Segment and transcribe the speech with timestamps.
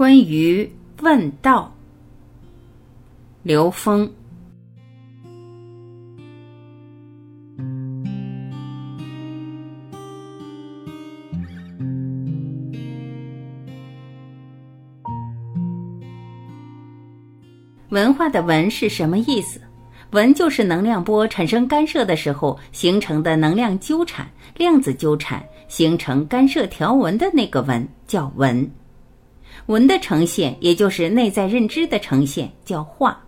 [0.00, 0.66] 关于
[1.02, 1.70] 问道，
[3.42, 4.10] 刘峰。
[17.90, 19.60] 文化的“文”是什么意思
[20.12, 24.26] ？“文”就是能量波产生干涉的时候形成的能量纠缠、
[24.56, 28.66] 量子纠缠，形成干涉条纹的那个“文”叫“文”。
[29.66, 33.18] 文的呈现，也就是内在认知的呈现，叫化。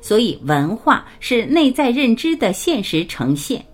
[0.00, 3.64] 所以，文化是内在认知的现实呈现。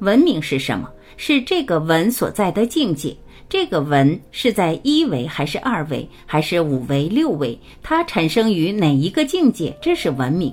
[0.00, 0.90] 文明是什么？
[1.16, 3.16] 是这个文所在的境界。
[3.48, 7.56] 这个文是在一维还是二维，还是五维、六维？
[7.82, 9.76] 它产生于哪一个境界？
[9.80, 10.52] 这是文明。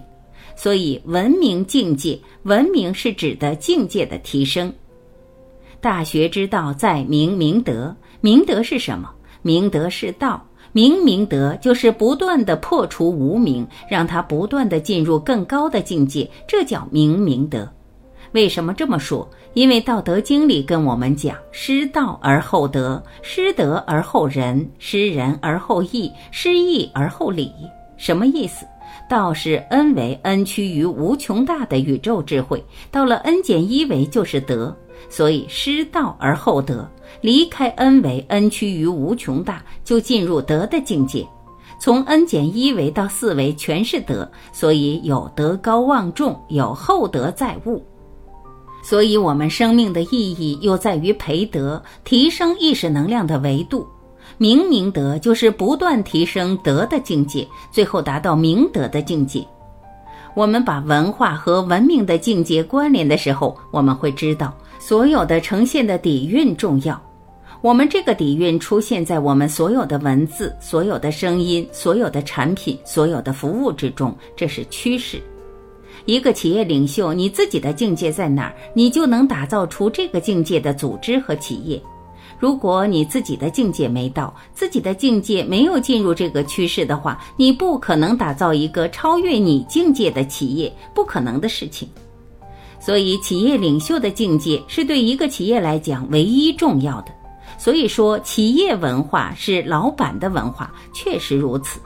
[0.56, 4.72] 所以，文明境界，文明是指的境界的提升。
[5.80, 7.96] 大学之道，在明明德。
[8.20, 9.10] 明德是什么？
[9.42, 10.46] 明德是道。
[10.74, 17.70] 明明德就是不断的破除无明，让它不断的进入更高的境界，这叫明明德。
[18.32, 19.28] 为什么这么说？
[19.54, 27.52] 因为《道德经》里跟我们讲：失道而后德，失德而后仁，失仁而后义，失义而后礼。
[27.98, 28.66] 什么意思？
[29.10, 34.74] 道是 n 为 n 趋于无穷大的宇宙智慧，到了 n 减一维就是德，
[35.10, 36.90] 所以失道而后德。
[37.20, 41.28] 离开 n 维 n 趋于无穷大，就进入德的境界。
[41.80, 47.84] 从 n 减一维到四维全是德，所以有德高望重，有厚德载物。
[48.84, 53.88] 所以，我们生命的意义又在于培德，提升意识能量的维度。
[54.38, 59.46] 明明德就是不断提升德的境界，最后达到明德的境界。
[60.34, 64.52] 我们把文化和文明的境界关联的时候，我们会知道，
[64.92, 67.02] 所有的呈现的底蕴重要。
[67.62, 75.24] 我们这个底蕴出现在我们所有的文字、所有的声音、所有的产品、所有的服务之中，这是趋势。
[76.04, 81.82] 一个企业领袖，你自己的境界在哪儿，你就能打造出这个境界的组织和企业。
[82.38, 91.88] 如果你自己的境界没到，自己的境界没有进入这个趋势的话，你不可能打造一个超越你境界的企业，不可能的事情。
[92.82, 97.14] 所以，企业领袖的境界是对一个企业来讲唯一重要的。
[97.58, 101.80] 所以说，企业文化是老板的文化，确实如此。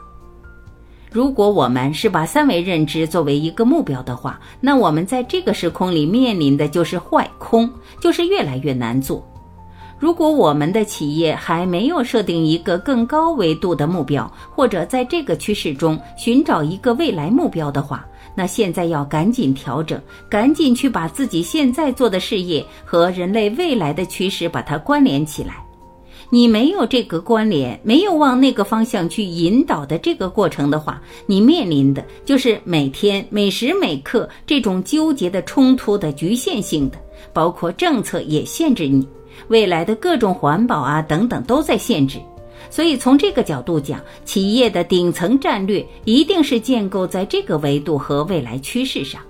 [1.12, 7.70] 如果我们是把三维认知作为一个目标的话，那我们在这个时空里面临的就是坏空，
[8.00, 9.26] 就是越来越难做。
[9.98, 18.06] 如果我们的企业还没有设定一个更高维度的目标，或者在这个趋势中寻找一个未来目标的话，
[18.36, 25.64] 那现在要赶紧调整，赶紧去把自己现在做的事业和人类未来的趋势把它关联起来。
[26.32, 36.98] 你没有这个关联，没有往那个方向去引导的这个过程的话，你面临的就是每天每时每刻这种纠结的冲突的局限性的，
[37.32, 39.08] 包括政策也限制你，
[39.50, 42.20] 未来的各种环保啊等等都在限制。
[42.76, 49.22] 所以从这个角度讲，企业的顶层战略一定是建构在这个维度和未来趋势上。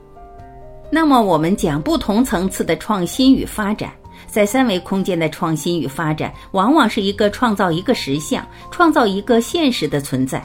[0.89, 3.93] 那么我们讲不同层次的创新与发展。
[4.25, 10.43] 在三维空间的创新与发展，往往是一个创造一个实相，创造一个现实的存在。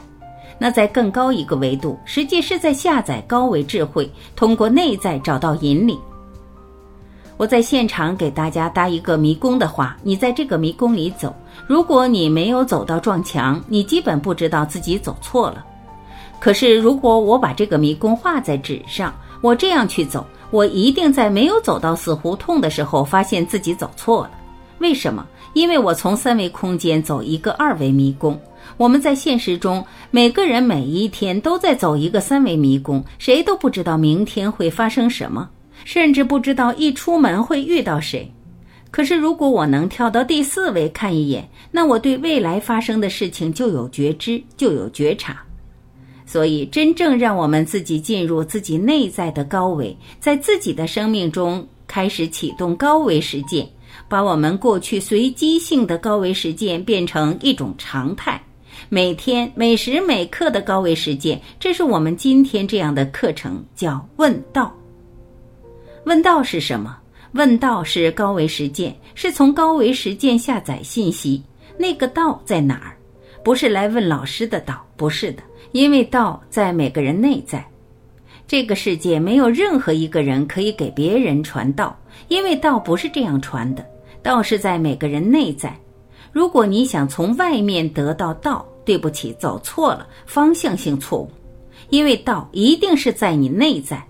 [0.59, 5.99] 那在更高一个维度，实际是在下载高维智慧，通过内在找到引领。
[7.41, 11.35] 我在现场给大家搭一个迷宫的话，你在这个迷宫里走，
[11.67, 15.65] 如果你没有走到撞墙，你基本不知道自己走错了。
[16.39, 20.27] 可是如果我把这个迷宫画在纸上，我这样去走。
[20.51, 24.33] 我一定在没有走到死胡同的时候，发现自己走错了。
[24.77, 25.27] 为什么？
[25.55, 28.39] 因为我从三维空间走一个二维迷宫。
[28.77, 35.49] 我们在现实中，每个人每一天都在走一个三维迷宫，谁都不知道明天会发生什么，
[35.85, 38.31] 甚至不知道一出门会遇到谁。
[38.91, 45.41] 可是，如果我能跳到第四维看一眼，那我对未来发生的事情就有觉知，就有觉察。
[46.27, 53.69] 所以，真正让我们自己进入自己内在的高维，在自己的生命中开始启动高维实践，
[54.09, 58.41] 把我们过去随机性的高维实践变成一种常态，
[58.89, 64.80] 每天每时每刻的高维实践，这是我们今天这样的课程，叫问道。
[66.05, 66.97] 问道是什么？
[67.33, 71.43] 问道是高维实践，是从高维实践下载信息。
[71.79, 72.97] 那个道在哪儿？
[73.45, 75.43] 不是来问老师的道，不是的。
[75.73, 77.65] 因为道在每个人内在，
[78.49, 81.97] 这个世界没有任何一个人可以给别人传道，
[82.29, 83.87] 因为道不是这样传的。
[84.23, 85.75] 道是在每个人内在。
[86.33, 91.31] 如果你想从外面得到道，对不起，走错了，方向性错误。
[91.89, 94.05] 因为道一定是在你内在，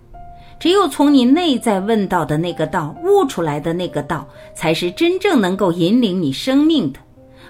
[0.60, 7.00] 只有从你内在问到的那个道悟出来的那个道，才是真正能够引领你生命的。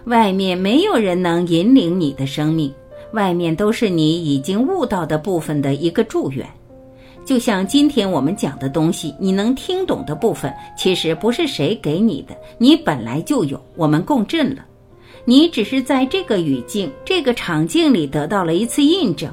[0.05, 2.73] 外面没有人能引领你的生命，
[3.13, 6.47] 外面都是你已经悟到的部分的一个助缘。
[7.25, 14.65] 就像今天我们讲的东西，你能听懂的部分，其实不是谁给你的，你本来就有，我们共振了。
[15.25, 19.31] 你只是在这个语境、这个场景里得到了一次印证，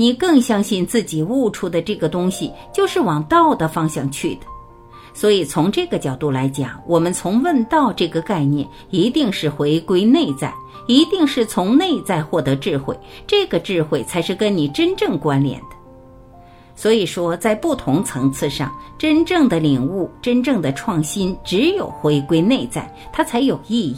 [0.00, 4.46] 你更相信自己悟出的这个东西就是往道的方向去的。
[5.12, 10.54] 所以从这个角度来讲，我们从问道这个概念，一定是回归内在，
[10.86, 15.76] 一定是从内在获得智慧，这个智慧才是跟你真正关联的。
[16.74, 23.96] 所以说，在不同层次上，真正的领悟、真正的创新，只有回归内在，它才有意义。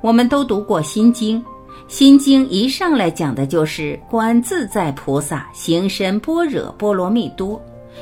[0.00, 1.40] 我们都读过《心经》，
[1.88, 7.60] 《心经》一上来讲的就是观自在菩萨行深般若波罗蜜多，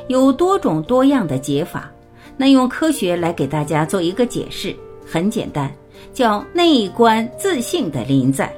[0.08, 1.90] 有多种多样的解法。
[2.36, 5.72] 那用科学来给大家做一个解释，很简单，
[6.12, 8.52] 叫内观自性的临在。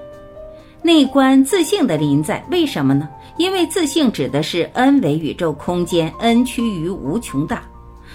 [0.83, 3.09] 内观自性的临在，为什么呢？
[3.37, 7.62] 因为自性指的是 n 为宇宙空间，n 趋于无穷大。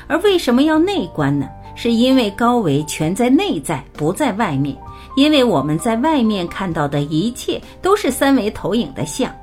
[0.08, 1.48] 而为什么要内观呢？
[1.76, 4.76] 是因为高维全在内在，不在外面。
[5.16, 9.34] 因为我们在外面看到的一切都是三维投影的像，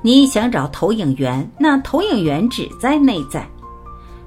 [0.00, 3.46] 你想找投影源，那投影源只在内在，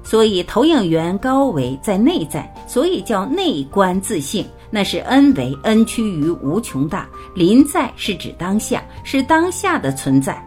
[0.02, 10.46] 所以投影源高维在内在，所以叫内观自性，那是 n 维 n 趋于无穷大，临在是指当下，是当下的存在，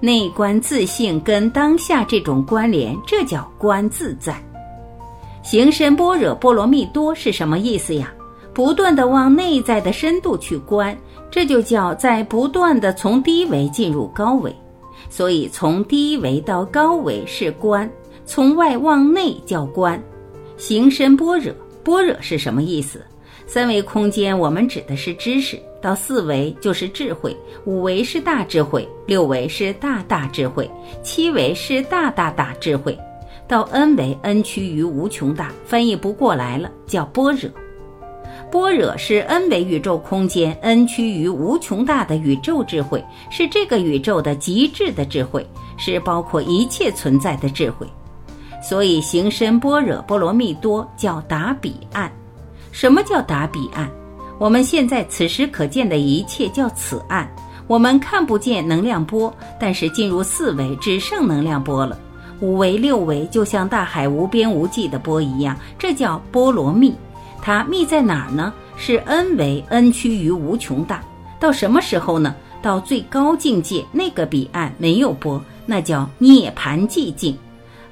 [0.00, 4.36] 内观自性跟当下这种关联，这叫观自在。
[5.42, 8.12] 行深般若波罗蜜多是什么意思呀？
[8.56, 10.96] 不断的往内在的深度去观，
[11.30, 14.50] 这就叫在不断的从低维进入高维。
[15.10, 17.88] 所以从低维到高维是观，
[18.24, 20.02] 从外往内叫观。
[20.56, 21.52] 行深般若，
[21.84, 23.04] 般若是什么意思？
[23.46, 27.36] 三维空间我们指的是知识，到四维就是智慧，
[27.66, 30.68] 五维是大智慧，六维是大大智慧，
[31.02, 32.98] 七维是大大大智慧，
[33.46, 37.50] 到 n 维 n 趋于无穷大，翻译不过来了，叫般若。
[38.56, 47.86] 般若是 n 维宇宙空间，n 趋于无穷大的宇宙智慧，是这个宇宙的极致的智慧，是包括一切存在的智慧。
[48.62, 52.10] 所以行深般若波罗蜜多叫达彼岸。
[52.72, 53.90] 什么叫达彼岸？
[54.38, 57.30] 我们现在此时可见的一切叫此岸。
[57.66, 59.30] 我们看不见能量波，
[59.60, 61.98] 但是进入四维只剩能量波了。
[62.40, 66.94] 五维六维就像大海无边无际的波一样，这叫波罗蜜。
[67.46, 68.52] 它密在哪儿呢？
[68.76, 71.00] 是 n 为 n 趋于无穷大，
[71.38, 72.34] 到什么时候呢？
[72.60, 77.38] 到最高境界那个彼岸没有波，那叫涅盘寂静。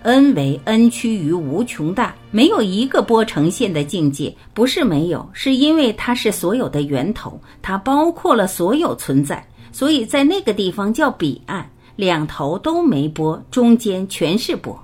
[0.02, 11.64] n 为 n 趋于无穷大，没有一个波呈现的境界，不是没有，是因为它是所有的源头，它包括了所有存在，所以在那个地方叫彼岸，
[11.94, 14.76] 两头都没波，中间全是波。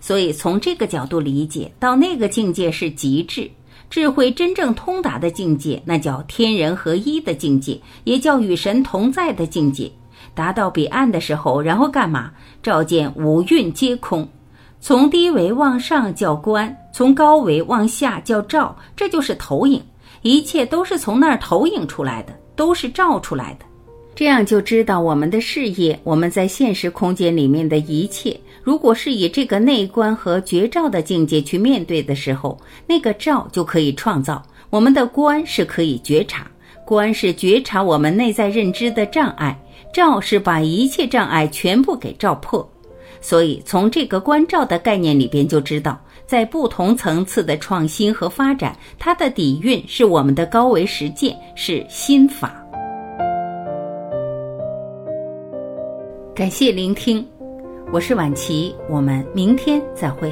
[0.00, 3.50] 所以从这个角度理解，到那个境界是极致。
[3.90, 9.90] 智慧真正通达的境界，那叫天人合一的境界，也叫与神同在的境界。
[10.34, 12.30] 达到彼岸的时候，然后干嘛？
[12.62, 14.28] 照见五蕴皆空。
[14.80, 19.82] 从低维往上叫观，从高维往下叫照，这就是投影。
[20.22, 23.64] 一切都是从那儿投影出来的，都是照出来的。
[24.14, 28.38] 这样就知道我们的事业，我们在现实空间里面的一切。
[28.68, 36.46] 如果是以这个内观和觉照的境界去面对的时候，那个照就可以创造；我们的观是可以觉察，
[36.84, 39.58] 观是觉察我们内在认知的障碍，
[39.90, 42.70] 照是把一切障碍全部给照破。
[43.22, 52.62] 所以从这个观照的概念里边就知道，在不同层次的创新和发展，它的底蕴是我们的高维实践，是心法。
[56.34, 57.26] 感谢聆听。
[57.90, 60.30] 我是晚琪，我们明天再会。